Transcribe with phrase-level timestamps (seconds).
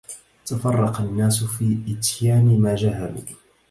[0.45, 3.21] تفرق الناس في إتيان ما جهلوا